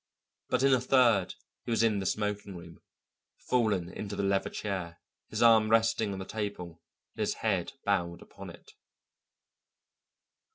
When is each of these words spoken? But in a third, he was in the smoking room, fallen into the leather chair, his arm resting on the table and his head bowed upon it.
But 0.49 0.63
in 0.63 0.73
a 0.73 0.81
third, 0.81 1.35
he 1.63 1.69
was 1.69 1.83
in 1.83 1.99
the 1.99 2.07
smoking 2.07 2.55
room, 2.57 2.79
fallen 3.37 3.87
into 3.87 4.15
the 4.15 4.23
leather 4.23 4.49
chair, 4.49 4.97
his 5.27 5.43
arm 5.43 5.69
resting 5.69 6.11
on 6.11 6.17
the 6.17 6.25
table 6.25 6.81
and 7.13 7.19
his 7.19 7.35
head 7.45 7.73
bowed 7.85 8.23
upon 8.23 8.49
it. 8.49 8.71